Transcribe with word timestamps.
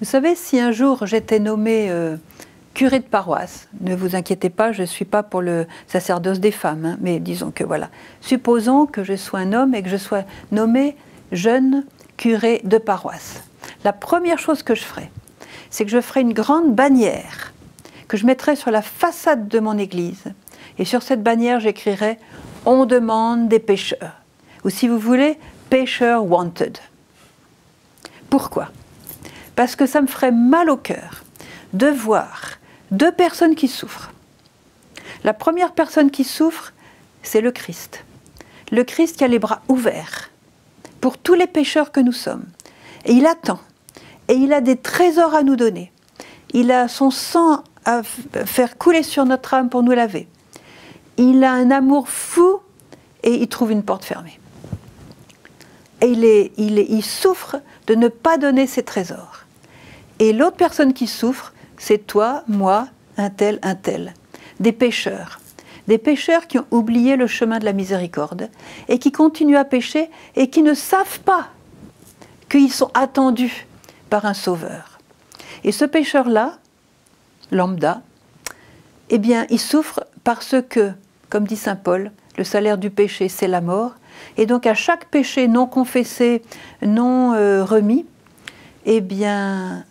Vous 0.00 0.06
savez, 0.06 0.34
si 0.34 0.58
un 0.58 0.72
jour 0.72 1.06
j'étais 1.06 1.38
nommé 1.38 1.90
euh, 1.90 2.16
curé 2.74 2.98
de 2.98 3.04
paroisse, 3.04 3.68
ne 3.80 3.94
vous 3.94 4.16
inquiétez 4.16 4.50
pas, 4.50 4.72
je 4.72 4.82
ne 4.82 4.86
suis 4.86 5.04
pas 5.04 5.22
pour 5.22 5.40
le 5.40 5.66
sacerdoce 5.86 6.40
des 6.40 6.50
femmes, 6.50 6.84
hein, 6.84 6.96
mais 7.00 7.20
disons 7.20 7.52
que 7.52 7.62
voilà. 7.62 7.90
Supposons 8.20 8.86
que 8.86 9.04
je 9.04 9.14
sois 9.14 9.38
un 9.38 9.52
homme 9.52 9.74
et 9.74 9.82
que 9.82 9.88
je 9.88 9.96
sois 9.96 10.24
nommé 10.50 10.96
jeune 11.30 11.84
curé 12.16 12.60
de 12.64 12.78
paroisse. 12.78 13.44
La 13.84 13.92
première 13.92 14.38
chose 14.38 14.62
que 14.62 14.74
je 14.74 14.82
ferai, 14.82 15.10
c'est 15.70 15.84
que 15.84 15.90
je 15.90 16.00
ferai 16.00 16.22
une 16.22 16.32
grande 16.32 16.74
bannière 16.74 17.52
que 18.08 18.16
je 18.16 18.26
mettrai 18.26 18.56
sur 18.56 18.70
la 18.70 18.82
façade 18.82 19.48
de 19.48 19.60
mon 19.60 19.78
église. 19.78 20.24
Et 20.78 20.84
sur 20.84 21.02
cette 21.02 21.22
bannière, 21.22 21.60
j'écrirai 21.60 22.18
On 22.66 22.86
demande 22.86 23.48
des 23.48 23.58
pêcheurs. 23.58 24.20
Ou 24.64 24.70
si 24.70 24.88
vous 24.88 24.98
voulez, 24.98 25.38
pêcheurs 25.70 26.24
wanted. 26.24 26.78
Pourquoi? 28.30 28.68
Parce 29.56 29.76
que 29.76 29.86
ça 29.86 30.00
me 30.00 30.06
ferait 30.06 30.32
mal 30.32 30.70
au 30.70 30.76
cœur 30.76 31.24
de 31.72 31.86
voir 31.86 32.52
deux 32.90 33.12
personnes 33.12 33.54
qui 33.54 33.68
souffrent. 33.68 34.12
La 35.24 35.34
première 35.34 35.72
personne 35.72 36.10
qui 36.10 36.24
souffre, 36.24 36.72
c'est 37.22 37.40
le 37.40 37.52
Christ. 37.52 38.04
Le 38.70 38.84
Christ 38.84 39.16
qui 39.16 39.24
a 39.24 39.28
les 39.28 39.38
bras 39.38 39.62
ouverts 39.68 40.30
pour 41.00 41.18
tous 41.18 41.34
les 41.34 41.46
pécheurs 41.46 41.92
que 41.92 42.00
nous 42.00 42.12
sommes. 42.12 42.44
Et 43.04 43.12
il 43.12 43.26
attend. 43.26 43.60
Et 44.28 44.34
il 44.34 44.52
a 44.52 44.60
des 44.60 44.76
trésors 44.76 45.34
à 45.34 45.42
nous 45.42 45.56
donner. 45.56 45.92
Il 46.52 46.70
a 46.70 46.88
son 46.88 47.10
sang 47.10 47.62
à 47.84 48.02
faire 48.02 48.78
couler 48.78 49.02
sur 49.02 49.24
notre 49.24 49.54
âme 49.54 49.68
pour 49.68 49.82
nous 49.82 49.92
laver. 49.92 50.28
Il 51.16 51.44
a 51.44 51.52
un 51.52 51.70
amour 51.70 52.08
fou 52.08 52.60
et 53.22 53.34
il 53.34 53.48
trouve 53.48 53.72
une 53.72 53.82
porte 53.82 54.04
fermée. 54.04 54.38
Et 56.00 56.52
il, 56.56 57.04
souffre 57.04 57.56
de 57.86 57.94
ne 57.94 58.08
pas 58.08 58.36
donner 58.36 58.66
ses 58.66 58.82
trésors. 58.82 59.43
Et 60.18 60.32
l'autre 60.32 60.56
personne 60.56 60.92
qui 60.92 61.06
souffre, 61.06 61.52
c'est 61.76 62.06
toi, 62.06 62.44
moi, 62.46 62.88
un 63.16 63.30
tel, 63.30 63.58
un 63.62 63.74
tel. 63.74 64.14
Des 64.60 64.72
pécheurs. 64.72 65.40
Des 65.88 65.98
pécheurs 65.98 66.46
qui 66.46 66.58
ont 66.58 66.66
oublié 66.70 67.16
le 67.16 67.26
chemin 67.26 67.58
de 67.58 67.64
la 67.64 67.72
miséricorde 67.72 68.48
et 68.88 68.98
qui 68.98 69.12
continuent 69.12 69.56
à 69.56 69.64
pécher 69.64 70.10
et 70.36 70.48
qui 70.48 70.62
ne 70.62 70.74
savent 70.74 71.20
pas 71.20 71.48
qu'ils 72.48 72.72
sont 72.72 72.90
attendus 72.94 73.66
par 74.08 74.24
un 74.24 74.34
sauveur. 74.34 74.98
Et 75.62 75.72
ce 75.72 75.84
pécheur-là, 75.84 76.58
lambda, 77.50 78.02
eh 79.10 79.18
bien, 79.18 79.46
il 79.50 79.60
souffre 79.60 80.04
parce 80.22 80.56
que, 80.68 80.92
comme 81.28 81.46
dit 81.46 81.56
saint 81.56 81.76
Paul, 81.76 82.12
le 82.38 82.44
salaire 82.44 82.78
du 82.78 82.90
péché, 82.90 83.28
c'est 83.28 83.48
la 83.48 83.60
mort. 83.60 83.94
Et 84.36 84.46
donc, 84.46 84.66
à 84.66 84.74
chaque 84.74 85.06
péché 85.06 85.48
non 85.48 85.66
confessé, 85.66 86.42
non 86.82 87.34
euh, 87.34 87.64
remis, 87.64 88.06
eh 88.86 89.00
bien, 89.00 89.84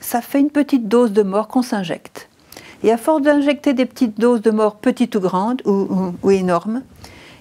ça 0.00 0.20
fait 0.20 0.40
une 0.40 0.50
petite 0.50 0.88
dose 0.88 1.12
de 1.12 1.22
mort 1.22 1.48
qu'on 1.48 1.62
s'injecte. 1.62 2.28
Et 2.82 2.92
à 2.92 2.96
force 2.96 3.22
d'injecter 3.22 3.74
des 3.74 3.86
petites 3.86 4.18
doses 4.20 4.40
de 4.40 4.50
mort, 4.50 4.76
petites 4.76 5.16
ou 5.16 5.20
grandes, 5.20 5.62
ou, 5.64 6.30
énormes, 6.30 6.82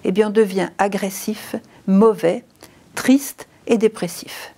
eh 0.04 0.12
bien, 0.12 0.28
on 0.28 0.32
devient 0.32 0.70
agressif, 0.78 1.56
mauvais, 1.86 2.44
triste 2.96 3.48
et 3.68 3.78
dépressif. 3.78 4.54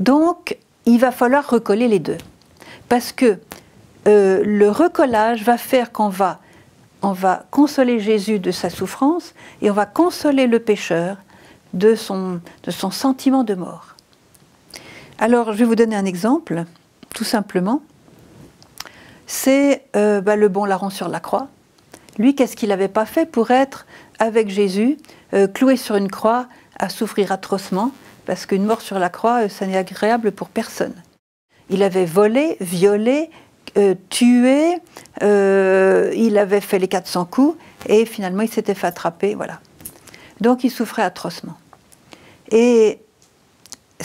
Donc, 0.00 0.58
il 0.86 0.98
va 0.98 1.12
falloir 1.12 1.48
recoller 1.48 1.86
les 1.86 2.00
deux 2.00 2.18
parce 2.88 3.12
que 3.12 3.38
euh, 4.08 4.42
le 4.44 4.68
recollage 4.70 5.44
va 5.44 5.56
faire 5.56 5.92
qu'on 5.92 6.08
va, 6.08 6.40
on 7.02 7.12
va 7.12 7.46
consoler 7.50 8.00
Jésus 8.00 8.40
de 8.40 8.50
sa 8.50 8.70
souffrance 8.70 9.34
et 9.62 9.70
on 9.70 9.74
va 9.74 9.86
consoler 9.86 10.46
le 10.46 10.58
pécheur 10.58 11.16
de 11.72 11.94
son 11.94 12.40
sentiment 12.90 13.44
de 13.44 13.54
mort. 13.54 13.93
Alors, 15.18 15.52
je 15.52 15.58
vais 15.58 15.64
vous 15.64 15.76
donner 15.76 15.96
un 15.96 16.04
exemple, 16.04 16.64
tout 17.14 17.24
simplement. 17.24 17.82
C'est 19.26 19.84
euh, 19.96 20.20
bah, 20.20 20.36
le 20.36 20.48
bon 20.48 20.64
larron 20.64 20.90
sur 20.90 21.08
la 21.08 21.20
croix. 21.20 21.48
Lui, 22.18 22.34
qu'est-ce 22.34 22.56
qu'il 22.56 22.68
n'avait 22.68 22.88
pas 22.88 23.06
fait 23.06 23.26
pour 23.26 23.50
être 23.50 23.86
avec 24.18 24.48
Jésus, 24.48 24.98
euh, 25.32 25.46
cloué 25.46 25.76
sur 25.76 25.96
une 25.96 26.10
croix, 26.10 26.46
à 26.78 26.88
souffrir 26.88 27.32
atrocement, 27.32 27.92
parce 28.26 28.46
qu'une 28.46 28.64
mort 28.64 28.80
sur 28.80 28.98
la 28.98 29.08
croix, 29.08 29.48
ça 29.48 29.66
n'est 29.66 29.76
agréable 29.76 30.32
pour 30.32 30.48
personne. 30.48 30.94
Il 31.70 31.82
avait 31.82 32.04
volé, 32.04 32.56
violé, 32.60 33.30
euh, 33.76 33.94
tué, 34.10 34.76
euh, 35.22 36.12
il 36.14 36.38
avait 36.38 36.60
fait 36.60 36.78
les 36.78 36.88
400 36.88 37.24
coups 37.24 37.58
et 37.86 38.06
finalement 38.06 38.42
il 38.42 38.50
s'était 38.50 38.74
fait 38.74 38.86
attraper, 38.86 39.34
voilà. 39.34 39.60
Donc 40.40 40.64
il 40.64 40.70
souffrait 40.70 41.02
atrocement. 41.02 41.56
Et 42.50 43.00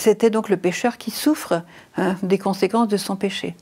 c'était 0.00 0.30
donc 0.30 0.48
le 0.48 0.56
pécheur 0.56 0.98
qui 0.98 1.10
souffre 1.10 1.62
hein, 1.96 2.16
des 2.22 2.38
conséquences 2.38 2.88
de 2.88 2.96
son 2.96 3.16
péché. 3.16 3.54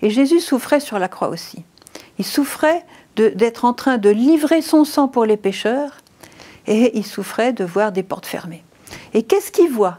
Et 0.00 0.10
Jésus 0.10 0.40
souffrait 0.40 0.80
sur 0.80 0.98
la 0.98 1.08
croix 1.08 1.28
aussi. 1.28 1.64
Il 2.18 2.24
souffrait 2.24 2.84
d'être 3.16 3.64
en 3.64 3.72
train 3.72 3.98
de 3.98 4.08
livrer 4.08 4.62
son 4.62 4.84
sang 4.84 5.08
pour 5.08 5.24
les 5.24 5.36
pécheurs 5.36 5.98
et 6.66 6.96
il 6.96 7.04
souffrait 7.04 7.52
de 7.52 7.64
voir 7.64 7.92
des 7.92 8.02
portes 8.02 8.26
fermées. 8.26 8.64
Et 9.14 9.22
qu'est-ce 9.22 9.52
qu'il 9.52 9.70
voit 9.70 9.98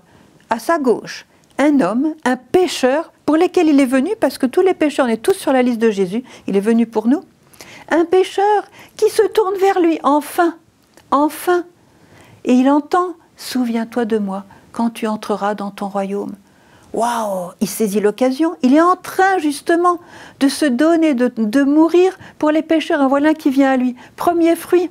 À 0.49 0.59
sa 0.59 0.79
gauche, 0.79 1.25
un 1.57 1.79
homme, 1.79 2.15
un 2.25 2.37
pécheur, 2.37 3.11
pour 3.25 3.37
lesquels 3.37 3.69
il 3.69 3.79
est 3.79 3.85
venu, 3.85 4.11
parce 4.19 4.37
que 4.37 4.45
tous 4.45 4.61
les 4.61 4.73
pécheurs, 4.73 5.05
on 5.05 5.09
est 5.09 5.17
tous 5.17 5.33
sur 5.33 5.53
la 5.53 5.61
liste 5.61 5.79
de 5.79 5.91
Jésus, 5.91 6.23
il 6.47 6.57
est 6.57 6.61
venu 6.61 6.85
pour 6.87 7.07
nous. 7.07 7.23
Un 7.89 8.05
pécheur 8.05 8.63
qui 8.97 9.09
se 9.09 9.25
tourne 9.27 9.55
vers 9.57 9.79
lui, 9.79 9.99
enfin, 10.03 10.57
enfin, 11.11 11.65
et 12.43 12.53
il 12.53 12.69
entend 12.69 13.15
Souviens-toi 13.35 14.05
de 14.05 14.17
moi 14.17 14.45
quand 14.73 14.89
tu 14.89 15.07
entreras 15.07 15.55
dans 15.55 15.71
ton 15.71 15.87
royaume. 15.87 16.33
Waouh 16.93 17.51
Il 17.61 17.69
saisit 17.69 18.01
l'occasion. 18.01 18.55
Il 18.61 18.73
est 18.73 18.81
en 18.81 18.95
train 18.95 19.37
justement 19.39 19.99
de 20.39 20.49
se 20.49 20.65
donner, 20.65 21.13
de, 21.13 21.31
de 21.37 21.63
mourir 21.63 22.17
pour 22.37 22.51
les 22.51 22.61
pécheurs. 22.61 23.01
Un 23.01 23.07
voilà 23.07 23.33
qui 23.33 23.49
vient 23.49 23.71
à 23.71 23.77
lui. 23.77 23.95
Premier 24.15 24.55
fruit. 24.55 24.89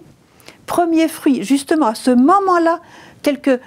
Premier 0.66 1.08
fruit. 1.08 1.44
Justement, 1.44 1.86
à 1.86 1.94
ce 1.94 2.10
moment-là, 2.10 2.80
quelques 3.22 3.60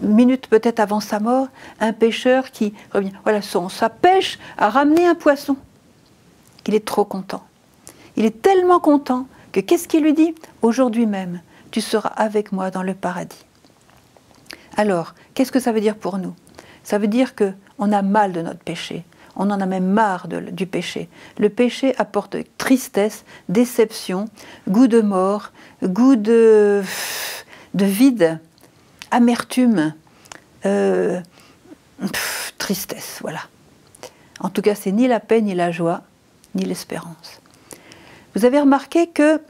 minutes 0.00 0.46
peut-être 0.46 0.80
avant 0.80 1.00
sa 1.00 1.20
mort, 1.20 1.48
un 1.80 1.92
pêcheur 1.92 2.50
qui 2.50 2.72
revient. 2.92 3.12
Voilà, 3.24 3.42
son, 3.42 3.68
sa 3.68 3.88
pêche 3.88 4.38
a 4.58 4.70
ramené 4.70 5.06
un 5.06 5.14
poisson. 5.14 5.56
Il 6.66 6.74
est 6.74 6.84
trop 6.84 7.04
content. 7.04 7.42
Il 8.16 8.24
est 8.24 8.42
tellement 8.42 8.80
content 8.80 9.26
que 9.52 9.60
qu'est-ce 9.60 9.88
qu'il 9.88 10.02
lui 10.02 10.12
dit? 10.12 10.34
Aujourd'hui 10.62 11.06
même, 11.06 11.40
tu 11.70 11.80
seras 11.80 12.10
avec 12.10 12.52
moi 12.52 12.70
dans 12.70 12.82
le 12.82 12.94
paradis. 12.94 13.44
Alors, 14.76 15.14
qu'est-ce 15.42 15.50
que 15.50 15.58
ça 15.58 15.72
veut 15.72 15.80
dire 15.80 15.96
pour 15.96 16.18
nous? 16.18 16.36
Ça 16.84 16.98
veut 16.98 17.08
dire 17.08 17.34
que 17.34 17.52
on 17.76 17.90
a 17.90 18.00
mal 18.00 18.32
de 18.32 18.42
notre 18.42 18.60
péché. 18.60 19.02
On 19.34 19.50
en 19.50 19.60
a 19.60 19.66
même 19.66 19.86
marre 19.86 20.28
du 20.28 20.68
péché. 20.68 21.08
Le 21.36 21.48
péché 21.48 21.96
apporte 21.98 22.36
tristesse, 22.58 23.24
déception, 23.48 24.26
goût 24.68 24.86
de 24.86 25.00
mort, 25.00 25.50
goût 25.82 26.14
de, 26.14 26.84
de 27.74 27.84
vide 27.84 28.38
amertume, 29.10 29.94
euh, 30.64 31.20
tristesse, 32.58 33.18
voilà. 33.20 33.40
En 34.38 34.48
tout 34.48 34.62
cas, 34.62 34.76
c'est 34.76 34.92
ni 34.92 35.08
la 35.08 35.18
paix, 35.18 35.40
ni 35.40 35.56
la 35.56 35.72
joie, 35.72 36.02
ni 36.54 36.64
l'espérance. 36.64 37.40
Vous 38.36 38.44
avez 38.44 38.60
remarqué 38.60 39.08
que 39.08 39.40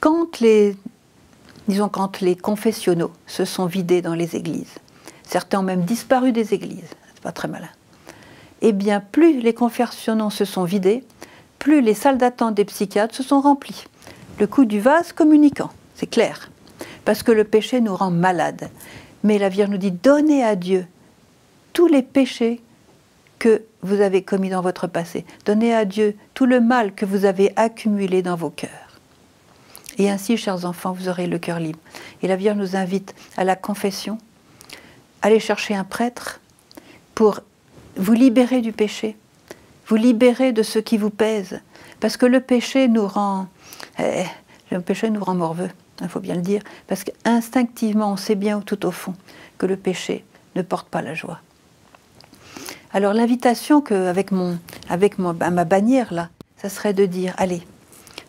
quand 0.00 0.38
les, 0.40 0.76
disons, 1.68 1.88
quand 1.88 2.20
les 2.20 2.36
confessionnaux 2.36 3.12
se 3.26 3.44
sont 3.44 3.66
vidés 3.66 4.02
dans 4.02 4.14
les 4.14 4.36
églises, 4.36 4.74
certains 5.22 5.60
ont 5.60 5.64
même 5.64 5.84
disparu 5.84 6.32
des 6.32 6.54
églises, 6.54 6.90
c'est 7.14 7.22
pas 7.22 7.32
très 7.32 7.48
malin. 7.48 7.68
Eh 8.60 8.72
bien, 8.72 9.00
plus 9.00 9.40
les 9.40 9.54
confessionnaux 9.54 10.30
se 10.30 10.44
sont 10.44 10.64
vidés, 10.64 11.04
plus 11.58 11.80
les 11.80 11.94
salles 11.94 12.18
d'attente 12.18 12.54
des 12.54 12.64
psychiatres 12.64 13.14
se 13.14 13.22
sont 13.22 13.40
remplies. 13.40 13.84
Le 14.40 14.46
coup 14.46 14.64
du 14.64 14.80
vase 14.80 15.12
communicant, 15.12 15.70
c'est 15.94 16.06
clair 16.06 16.50
parce 17.08 17.22
que 17.22 17.32
le 17.32 17.44
péché 17.44 17.80
nous 17.80 17.96
rend 17.96 18.10
malades. 18.10 18.68
Mais 19.24 19.38
la 19.38 19.48
Vierge 19.48 19.70
nous 19.70 19.78
dit, 19.78 19.90
donnez 19.90 20.44
à 20.44 20.56
Dieu 20.56 20.86
tous 21.72 21.86
les 21.86 22.02
péchés 22.02 22.60
que 23.38 23.62
vous 23.80 24.02
avez 24.02 24.22
commis 24.22 24.50
dans 24.50 24.60
votre 24.60 24.86
passé. 24.86 25.24
Donnez 25.46 25.74
à 25.74 25.86
Dieu 25.86 26.16
tout 26.34 26.44
le 26.44 26.60
mal 26.60 26.94
que 26.94 27.06
vous 27.06 27.24
avez 27.24 27.52
accumulé 27.56 28.20
dans 28.20 28.36
vos 28.36 28.50
cœurs. 28.50 28.87
Et 29.98 30.10
ainsi, 30.10 30.36
chers 30.36 30.64
enfants, 30.64 30.92
vous 30.92 31.08
aurez 31.08 31.26
le 31.26 31.38
cœur 31.38 31.58
libre. 31.58 31.78
Et 32.22 32.28
la 32.28 32.36
Vierge 32.36 32.56
nous 32.56 32.76
invite 32.76 33.14
à 33.36 33.44
la 33.44 33.56
confession, 33.56 34.18
allez 35.22 35.40
chercher 35.40 35.74
un 35.74 35.84
prêtre 35.84 36.40
pour 37.14 37.40
vous 37.96 38.12
libérer 38.12 38.60
du 38.60 38.72
péché, 38.72 39.16
vous 39.88 39.96
libérer 39.96 40.52
de 40.52 40.62
ce 40.62 40.78
qui 40.78 40.98
vous 40.98 41.10
pèse, 41.10 41.60
parce 42.00 42.16
que 42.16 42.26
le 42.26 42.40
péché 42.40 42.86
nous 42.86 43.06
rend, 43.06 43.48
eh, 43.98 44.24
le 44.70 44.80
péché 44.80 45.10
nous 45.10 45.22
rend 45.22 45.34
morveux 45.34 45.70
il 46.00 46.08
faut 46.08 46.20
bien 46.20 46.34
le 46.34 46.42
dire, 46.42 46.62
parce 46.86 47.04
qu'instinctivement, 47.04 48.12
on 48.12 48.16
sait 48.16 48.34
bien 48.34 48.60
tout 48.60 48.86
au 48.86 48.90
fond 48.90 49.14
que 49.58 49.66
le 49.66 49.76
péché 49.76 50.24
ne 50.54 50.62
porte 50.62 50.88
pas 50.88 51.02
la 51.02 51.14
joie. 51.14 51.40
Alors 52.92 53.12
l'invitation 53.12 53.84
avec 53.90 54.30
mon, 54.30 54.58
avec 54.88 55.18
ma 55.18 55.32
bannière 55.32 56.12
là, 56.12 56.30
ça 56.56 56.68
serait 56.68 56.94
de 56.94 57.04
dire 57.04 57.34
allez, 57.36 57.62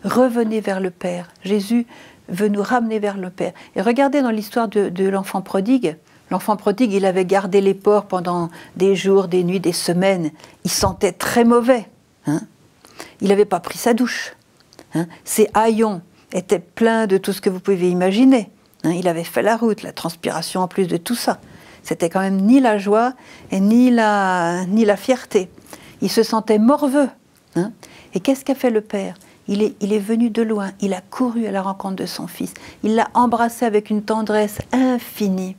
revenez 0.04 0.60
vers 0.60 0.80
le 0.80 0.90
Père. 0.90 1.28
Jésus 1.44 1.86
veut 2.28 2.48
nous 2.48 2.62
ramener 2.62 2.98
vers 2.98 3.16
le 3.16 3.30
Père. 3.30 3.52
Et 3.76 3.82
regardez 3.82 4.22
dans 4.22 4.30
l'histoire 4.30 4.68
de, 4.68 5.08
l'enfant 5.08 5.42
prodigue, 5.42 5.96
L'enfant 6.30 6.56
prodigue, 6.56 6.92
il 6.92 7.06
avait 7.06 7.24
gardé 7.24 7.60
les 7.60 7.74
porcs 7.74 8.06
pendant 8.06 8.50
des 8.76 8.94
jours, 8.94 9.26
des 9.26 9.42
nuits, 9.42 9.58
des 9.58 9.72
semaines. 9.72 10.30
Il 10.64 10.70
sentait 10.70 11.10
très 11.10 11.42
mauvais. 11.42 11.88
Hein. 12.28 12.42
il 13.20 13.30
n'avait 13.30 13.44
pas 13.44 13.58
pris 13.58 13.78
sa 13.78 13.94
douche. 13.94 14.36
Hein. 14.94 15.06
Ses 15.24 15.48
haillons 15.54 16.02
étaient 16.32 16.60
pleins 16.60 17.08
de 17.08 17.18
tout 17.18 17.32
ce 17.32 17.40
que 17.40 17.50
vous 17.50 17.58
pouvez 17.58 17.90
imaginer. 17.90 18.48
Hein. 18.84 18.92
il 18.92 19.08
avait 19.08 19.24
fait 19.24 19.42
la 19.42 19.56
route, 19.56 19.82
la 19.82 19.92
transpiration 19.92 20.60
en 20.60 20.68
plus 20.68 20.86
de 20.86 20.96
tout 20.96 21.16
ça. 21.16 21.40
C'était 21.82 22.08
quand 22.08 22.20
même 22.20 22.40
ni 22.40 22.60
la 22.60 22.78
joie 22.78 23.14
et 23.50 23.58
ni 23.58 23.90
la, 23.90 24.66
ni 24.66 24.84
la 24.84 24.96
fierté. 24.96 25.50
Il 26.00 26.10
se 26.10 26.22
sentait 26.22 26.58
morveux. 26.58 27.08
Et 28.14 28.20
qu'est-ce 28.20 28.44
qu'a 28.44 28.54
fait 28.54 28.70
le 28.70 28.80
père? 28.80 29.14
Il 29.50 29.92
est, 29.92 29.98
venu 29.98 30.30
de 30.30 30.42
loin, 30.42 30.70
il 30.80 30.94
a 30.94 31.00
couru 31.00 31.46
à 31.46 31.50
la 31.50 31.60
rencontre 31.60 31.96
de 31.96 32.06
son 32.06 32.28
fils, 32.28 32.54
il 32.84 32.94
l'a 32.94 33.08
embrassé 33.14 33.64
avec 33.64 33.90
une 33.90 34.02
tendresse 34.02 34.58
infinie. 34.72 35.56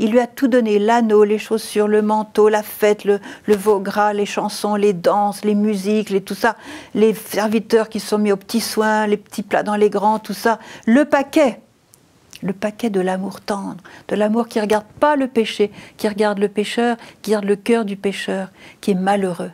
Il 0.00 0.10
lui 0.10 0.18
a 0.18 0.26
tout 0.26 0.48
donné, 0.48 0.80
l'anneau, 0.80 1.22
les 1.22 1.38
chaussures, 1.38 1.86
le 1.86 2.02
manteau, 2.02 2.48
la 2.48 2.64
fête, 2.64 3.04
le, 3.04 3.20
veau 3.46 3.78
gras, 3.78 4.12
les 4.12 4.26
chansons, 4.26 4.74
les 4.74 4.94
danses, 4.94 5.44
les 5.44 5.54
musiques, 5.54 6.10
les, 6.10 6.22
tout 6.22 6.34
ça, 6.34 6.56
les 6.94 7.14
serviteurs 7.14 7.88
qui 7.88 8.00
sont 8.00 8.18
mis 8.18 8.32
aux 8.32 8.36
petits 8.36 8.60
soins, 8.60 9.06
les 9.06 9.16
petits 9.16 9.42
plats 9.42 9.62
dans 9.62 9.76
les 9.76 9.90
grands, 9.90 10.18
tout 10.18 10.34
ça, 10.34 10.58
le 10.86 11.04
paquet. 11.04 11.60
Le 12.42 12.54
paquet 12.54 12.88
de 12.88 13.00
l'amour 13.00 13.42
tendre, 13.42 13.76
de 14.08 14.16
l'amour 14.16 14.48
qui 14.48 14.58
ne 14.58 14.62
regarde 14.62 14.86
pas 14.98 15.14
le 15.14 15.28
péché, 15.28 15.70
qui 15.98 16.08
regarde 16.08 16.38
le 16.38 16.48
pécheur, 16.48 16.96
qui 17.20 17.30
regarde 17.30 17.44
le 17.44 17.56
cœur 17.56 17.84
du 17.84 17.96
pécheur, 17.96 18.48
qui 18.80 18.92
est 18.92 18.94
malheureux. 18.94 19.50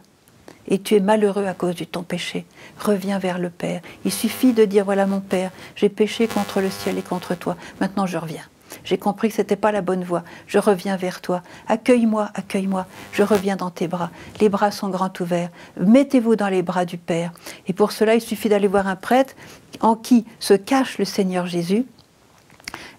Et 0.69 0.81
tu 0.81 0.95
es 0.95 1.01
malheureux 1.01 1.47
à 1.47 1.55
cause 1.55 1.77
de 1.77 1.85
ton 1.85 2.03
péché. 2.03 2.45
Reviens 2.79 3.19
vers 3.19 3.39
le 3.39 3.51
Père. 3.51 3.81
Il 4.05 4.13
suffit 4.13 4.53
de 4.53 4.65
dire, 4.65 4.85
voilà 4.85 5.07
mon 5.07 5.21
Père, 5.21 5.51
j'ai 5.77 5.89
péché 5.89 6.27
contre 6.27 6.61
le 6.61 6.71
ciel 6.71 6.99
et 6.99 7.03
contre 7.03 7.35
toi. 7.35 7.57
Maintenant 7.81 8.07
je 8.07 8.19
reviens. 8.19 8.45
J'ai 8.85 8.99
compris 8.99 9.29
que 9.29 9.35
ce 9.35 9.41
n'était 9.41 9.57
pas 9.57 9.73
la 9.73 9.81
bonne 9.81 10.05
voie. 10.05 10.23
Je 10.47 10.59
reviens 10.59 10.97
vers 10.97 11.21
toi. 11.21 11.43
Accueille-moi, 11.69 12.31
accueille-moi. 12.35 12.87
Je 13.13 13.23
reviens 13.23 13.57
dans 13.57 13.71
tes 13.71 13.89
bras. 13.89 14.11
Les 14.41 14.49
bras 14.49 14.71
sont 14.71 14.89
grands 14.89 15.13
ouverts. 15.21 15.51
Mettez-vous 15.81 16.37
dans 16.37 16.49
les 16.49 16.63
bras 16.63 16.85
du 16.85 16.99
Père. 16.99 17.33
Et 17.67 17.73
pour 17.73 17.93
cela, 17.93 18.15
il 18.15 18.21
suffit 18.21 18.49
d'aller 18.49 18.69
voir 18.69 18.87
un 18.87 18.97
prêtre 18.97 19.35
en 19.81 19.97
qui 19.97 20.25
se 20.39 20.55
cache 20.55 20.99
le 20.99 21.05
Seigneur 21.05 21.47
Jésus. 21.47 21.85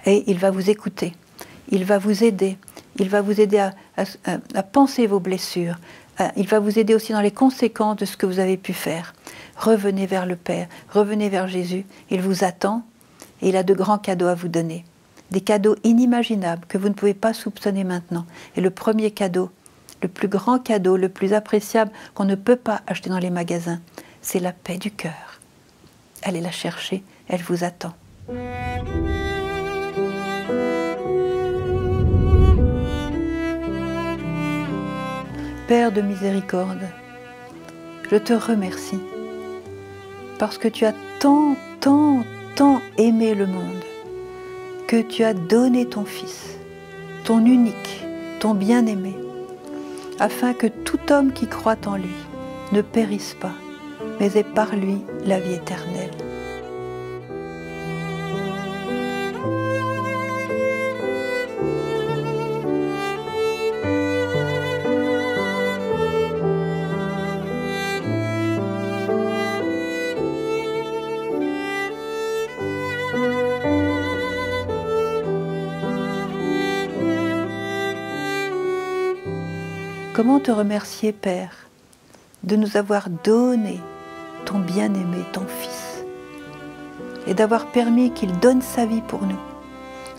Et 0.06 0.24
il 0.28 0.38
va 0.38 0.52
vous 0.52 0.70
écouter. 0.70 1.14
Il 1.70 1.86
va 1.86 1.98
vous 1.98 2.24
aider. 2.24 2.58
Il 3.00 3.10
va 3.10 3.22
vous 3.22 3.40
aider 3.40 3.60
à, 3.98 4.64
penser 4.64 5.08
vos 5.08 5.20
blessures. 5.20 5.76
Il 6.36 6.48
va 6.48 6.60
vous 6.60 6.80
aider 6.80 6.96
aussi 6.96 7.12
dans 7.12 7.22
les 7.22 7.32
conséquences 7.32 7.98
de 7.98 8.06
ce 8.06 8.18
que 8.18 8.26
vous 8.26 8.40
avez 8.40 8.58
pu 8.58 8.74
faire. 8.74 9.14
Revenez 9.56 10.08
vers 10.08 10.26
le 10.26 10.36
Père. 10.36 10.68
Revenez 10.90 11.30
vers 11.30 11.48
Jésus. 11.48 11.86
Il 12.10 12.22
vous 12.22 12.44
attend 12.44 12.84
et 13.42 13.50
il 13.50 13.56
a 13.56 13.64
de 13.64 13.74
grands 13.74 14.00
cadeaux 14.00 14.28
à 14.28 14.36
vous 14.36 14.48
donner 14.48 14.84
des 15.32 15.42
cadeaux 15.42 15.76
inimaginables 15.84 16.66
que 16.68 16.78
vous 16.78 16.90
ne 16.90 16.94
pouvez 16.94 17.14
pas 17.14 17.34
soupçonner 17.34 17.84
maintenant. 17.84 18.26
Et 18.56 18.62
le 18.62 18.70
premier 18.70 19.12
cadeau, 19.12 19.50
le 20.02 20.08
plus 20.08 20.28
grand 20.28 20.60
cadeau, 20.60 20.98
le 20.98 21.10
plus 21.10 21.34
appréciable 21.34 21.92
qu'on 22.14 22.26
ne 22.26 22.36
peut 22.36 22.56
pas 22.56 22.82
acheter 22.88 23.10
dans 23.10 23.20
les 23.20 23.30
magasins, 23.30 23.80
c'est 24.22 24.40
la 24.40 24.52
paix 24.52 24.78
du 24.78 24.92
cœur. 24.92 25.40
Allez 26.24 26.42
la 26.42 26.52
chercher, 26.52 27.04
elle 27.28 27.42
vous 27.42 27.64
attend. 27.64 27.94
Père 35.68 35.92
de 35.92 36.00
miséricorde, 36.00 36.88
je 38.10 38.16
te 38.16 38.32
remercie 38.32 39.02
parce 40.40 40.58
que 40.58 40.70
tu 40.70 40.86
as 40.86 40.94
tant, 41.20 41.58
tant, 41.82 42.24
tant 42.56 42.80
aimé 42.98 43.36
le 43.36 43.48
monde 43.48 43.84
que 44.88 45.02
tu 45.02 45.26
as 45.26 45.34
donné 45.34 45.86
ton 45.86 46.06
Fils, 46.06 46.58
ton 47.26 47.46
unique, 47.46 48.06
ton 48.40 48.54
bien-aimé, 48.54 49.14
afin 50.20 50.54
que 50.54 50.68
tout 50.68 51.12
homme 51.12 51.34
qui 51.34 51.48
croit 51.48 51.86
en 51.86 51.98
lui 51.98 52.16
ne 52.72 52.82
périsse 52.82 53.36
pas, 53.38 53.56
mais 54.22 54.38
ait 54.38 54.46
par 54.46 54.74
lui 54.74 55.02
la 55.26 55.42
vie 55.42 55.56
éternelle. 55.56 56.27
Comment 80.18 80.40
te 80.40 80.50
remercier, 80.50 81.12
Père, 81.12 81.70
de 82.42 82.56
nous 82.56 82.76
avoir 82.76 83.08
donné 83.08 83.80
ton 84.46 84.58
bien-aimé, 84.58 85.20
ton 85.32 85.46
Fils, 85.46 86.04
et 87.28 87.36
d'avoir 87.36 87.68
permis 87.68 88.10
qu'il 88.10 88.32
donne 88.40 88.64
sa 88.64 88.88
vie 88.88 89.04
pour 89.04 89.22
nous, 89.28 89.40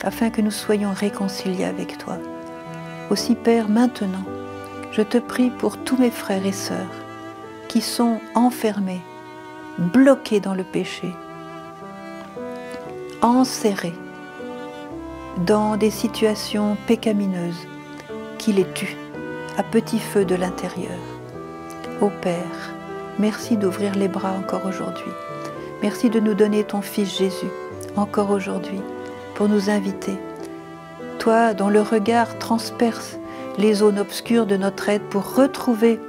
afin 0.05 0.31
que 0.31 0.41
nous 0.41 0.53
soyons 0.53 0.93
réconciliés 0.93 1.65
avec 1.65 1.99
toi. 1.99 2.17
Aussi, 3.11 3.35
Père, 3.35 3.69
maintenant, 3.69 4.23
je 4.93 5.03
te 5.03 5.19
prie 5.19 5.51
pour 5.51 5.77
tous 5.79 5.97
mes 5.97 6.13
frères 6.13 6.47
et 6.47 6.53
sœurs 6.53 6.95
qui 7.67 7.81
sont 7.81 8.21
enfermés, 8.37 9.03
bloqués 9.79 10.39
dans 10.39 10.55
le 10.55 10.63
péché, 10.63 11.13
enserrés 13.21 13.99
dans 15.45 15.77
des 15.77 15.91
situations 15.91 16.77
pécamineuses 16.87 17.67
qui 18.39 18.53
les 18.53 18.73
tuent 18.75 19.08
à 19.59 19.65
petit 19.65 19.99
feu 19.99 20.25
de 20.25 20.37
l'intérieur. 20.37 20.99
Ô 22.01 22.11
Père, 22.23 22.73
merci 23.19 23.57
d'ouvrir 23.57 23.97
les 23.97 24.07
bras 24.07 24.33
encore 24.39 24.65
aujourd'hui. 24.65 25.11
Merci 25.83 26.11
de 26.11 26.21
nous 26.21 26.35
donner 26.35 26.63
ton 26.63 26.81
Fils 26.81 27.19
Jésus 27.19 27.51
encore 27.97 28.31
aujourd'hui 28.31 28.81
pour 29.35 29.49
nous 29.49 29.69
inviter. 29.69 30.17
Toi 31.19 31.55
dont 31.55 31.69
le 31.69 31.83
regard 31.83 32.39
transperce 32.39 33.19
les 33.59 33.75
zones 33.75 33.99
obscures 33.99 34.47
de 34.47 34.57
notre 34.57 34.89
aide 34.89 35.03
pour 35.11 35.35
retrouver 35.35 36.01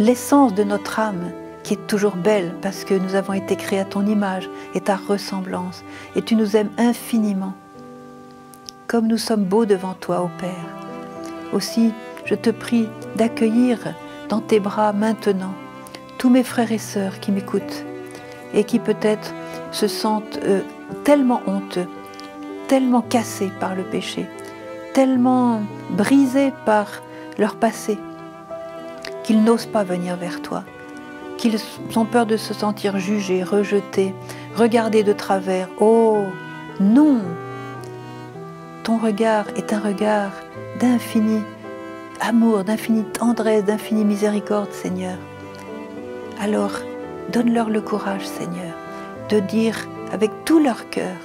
l'essence 0.00 0.52
de 0.52 0.64
notre 0.64 0.98
âme 0.98 1.30
qui 1.62 1.74
est 1.74 1.86
toujours 1.86 2.16
belle 2.16 2.52
parce 2.60 2.82
que 2.82 2.94
nous 2.94 3.14
avons 3.14 3.34
été 3.34 3.54
créés 3.54 3.78
à 3.78 3.84
ton 3.84 4.04
image 4.04 4.50
et 4.74 4.80
ta 4.80 4.96
ressemblance 4.96 5.84
et 6.16 6.22
tu 6.22 6.34
nous 6.34 6.56
aimes 6.56 6.70
infiniment. 6.76 7.54
Comme 8.88 9.06
nous 9.06 9.18
sommes 9.18 9.44
beaux 9.44 9.64
devant 9.64 9.94
toi, 9.94 10.22
ô 10.22 10.30
Père. 10.40 10.79
Aussi, 11.52 11.92
je 12.24 12.34
te 12.34 12.50
prie 12.50 12.88
d'accueillir 13.16 13.78
dans 14.28 14.40
tes 14.40 14.60
bras 14.60 14.92
maintenant 14.92 15.54
tous 16.18 16.28
mes 16.28 16.44
frères 16.44 16.70
et 16.70 16.78
sœurs 16.78 17.18
qui 17.18 17.32
m'écoutent 17.32 17.84
et 18.52 18.64
qui 18.64 18.78
peut-être 18.78 19.32
se 19.72 19.88
sentent 19.88 20.38
euh, 20.44 20.60
tellement 21.02 21.40
honteux, 21.46 21.88
tellement 22.68 23.00
cassés 23.00 23.50
par 23.58 23.74
le 23.74 23.84
péché, 23.84 24.26
tellement 24.92 25.62
brisés 25.90 26.52
par 26.66 26.88
leur 27.38 27.56
passé, 27.56 27.98
qu'ils 29.24 29.42
n'osent 29.42 29.66
pas 29.66 29.82
venir 29.82 30.16
vers 30.16 30.42
toi, 30.42 30.62
qu'ils 31.38 31.56
ont 31.96 32.04
peur 32.04 32.26
de 32.26 32.36
se 32.36 32.52
sentir 32.52 32.98
jugés, 32.98 33.42
rejetés, 33.42 34.14
regardés 34.56 35.02
de 35.02 35.12
travers. 35.12 35.68
Oh 35.80 36.18
non 36.80 37.20
Ton 38.90 38.98
regard 38.98 39.46
est 39.50 39.72
un 39.72 39.78
regard 39.78 40.32
d'infini 40.80 41.42
amour, 42.20 42.64
d'infinie 42.64 43.04
tendresse, 43.04 43.64
d'infinie 43.64 44.04
miséricorde, 44.04 44.72
Seigneur. 44.72 45.16
Alors, 46.40 46.72
donne-leur 47.32 47.70
le 47.70 47.80
courage, 47.80 48.26
Seigneur, 48.26 48.74
de 49.28 49.38
dire 49.38 49.76
avec 50.10 50.32
tout 50.44 50.58
leur 50.58 50.90
cœur, 50.90 51.16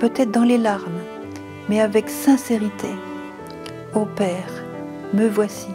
peut-être 0.00 0.32
dans 0.32 0.42
les 0.42 0.58
larmes, 0.58 1.00
mais 1.68 1.80
avec 1.80 2.10
sincérité, 2.10 2.90
Ô 3.94 4.04
Père, 4.04 4.64
me 5.14 5.28
voici, 5.28 5.68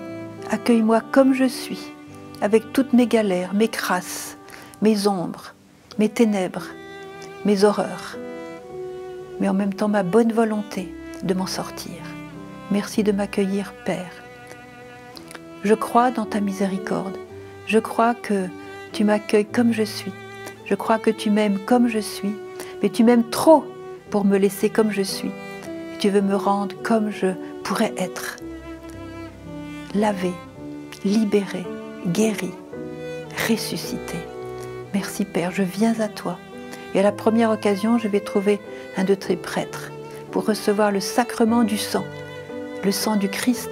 accueille-moi 0.52 1.00
comme 1.14 1.34
je 1.34 1.46
suis, 1.46 1.94
avec 2.42 2.74
toutes 2.74 2.92
mes 2.92 3.08
galères, 3.08 3.54
mes 3.54 3.70
crasses, 3.70 4.36
mes 4.82 5.08
ombres, 5.08 5.54
mes 5.98 6.10
ténèbres, 6.10 6.68
mes 7.46 7.64
horreurs, 7.64 8.18
mais 9.40 9.50
en 9.50 9.54
même 9.54 9.74
temps 9.74 9.88
ma 9.88 10.04
bonne 10.04 10.32
volonté 10.32 10.94
de 11.24 11.34
m'en 11.34 11.48
sortir. 11.48 11.96
Merci 12.72 13.04
de 13.04 13.12
m'accueillir, 13.12 13.74
Père. 13.86 14.12
Je 15.64 15.74
crois 15.74 16.12
dans 16.12 16.26
ta 16.26 16.42
miséricorde. 16.42 17.18
Je 17.68 17.80
crois 17.80 18.14
que 18.16 18.48
tu 18.92 19.04
m'accueilles 19.04 19.46
comme 19.46 19.72
je 19.72 19.84
suis. 19.84 20.12
Je 20.66 20.76
crois 20.76 21.00
que 21.00 21.10
tu 21.10 21.30
m'aimes 21.30 21.60
comme 21.66 21.88
je 21.88 22.00
suis. 22.00 22.34
Mais 22.82 22.90
tu 22.90 23.04
m'aimes 23.04 23.30
trop 23.30 23.64
pour 24.10 24.26
me 24.26 24.38
laisser 24.38 24.70
comme 24.70 24.92
je 24.92 25.02
suis. 25.02 25.32
tu 26.00 26.10
veux 26.10 26.22
me 26.22 26.36
rendre 26.36 26.76
comme 26.84 27.12
je 27.12 27.28
pourrais 27.64 27.94
être. 27.98 28.38
Lavé, 29.96 30.34
libéré, 31.06 31.66
guéri, 32.08 32.52
ressuscité. 33.48 34.18
Merci 34.94 35.24
Père, 35.24 35.52
je 35.52 35.64
viens 35.64 36.00
à 36.00 36.10
toi. 36.10 36.38
Et 36.94 37.00
à 37.00 37.04
la 37.04 37.12
première 37.12 37.52
occasion, 37.52 37.98
je 37.98 38.08
vais 38.08 38.20
trouver 38.20 38.60
un 38.98 39.04
de 39.04 39.16
tes 39.16 39.36
prêtres 39.36 39.92
pour 40.32 40.46
recevoir 40.46 40.92
le 40.92 41.00
sacrement 41.00 41.64
du 41.64 41.78
sang, 41.78 42.06
le 42.84 42.92
sang 42.92 43.16
du 43.16 43.30
Christ, 43.30 43.70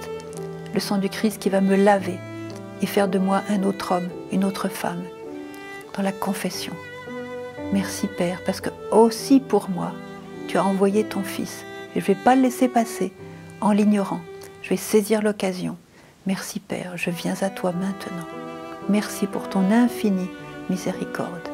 le 0.74 0.80
sang 0.80 0.98
du 0.98 1.08
Christ 1.08 1.40
qui 1.40 1.50
va 1.50 1.60
me 1.60 1.76
laver 1.76 2.18
et 2.80 2.86
faire 2.86 3.08
de 3.08 3.18
moi 3.18 3.42
un 3.48 3.62
autre 3.62 3.92
homme, 3.92 4.08
une 4.32 4.44
autre 4.44 4.68
femme, 4.68 5.02
dans 5.96 6.02
la 6.02 6.12
confession. 6.12 6.72
Merci 7.72 8.06
Père, 8.06 8.40
parce 8.44 8.60
que 8.60 8.70
aussi 8.90 9.40
pour 9.40 9.70
moi, 9.70 9.92
tu 10.48 10.58
as 10.58 10.64
envoyé 10.64 11.04
ton 11.04 11.22
Fils. 11.22 11.64
Et 11.94 12.00
je 12.00 12.10
ne 12.10 12.14
vais 12.14 12.22
pas 12.22 12.34
le 12.34 12.42
laisser 12.42 12.68
passer 12.68 13.12
en 13.60 13.72
l'ignorant. 13.72 14.20
Je 14.62 14.70
vais 14.70 14.76
saisir 14.76 15.22
l'occasion. 15.22 15.76
Merci 16.26 16.60
Père, 16.60 16.92
je 16.96 17.10
viens 17.10 17.34
à 17.40 17.50
toi 17.50 17.72
maintenant. 17.72 18.26
Merci 18.88 19.26
pour 19.26 19.48
ton 19.48 19.70
infinie 19.70 20.30
miséricorde. 20.68 21.51